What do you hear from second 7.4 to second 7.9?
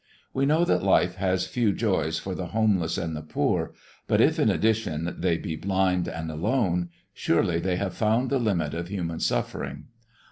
they